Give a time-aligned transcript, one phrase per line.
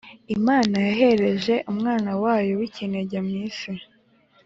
[0.35, 3.71] Imana yohereje Umwana wayo w ikinege mu isi